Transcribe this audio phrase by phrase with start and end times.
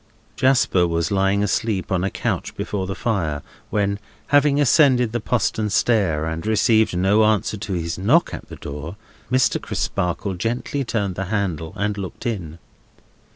[0.35, 5.69] Jasper was lying asleep on a couch before the fire, when, having ascended the postern
[5.69, 8.95] stair, and received no answer to his knock at the door,
[9.31, 9.61] Mr.
[9.61, 12.57] Crisparkle gently turned the handle and looked in.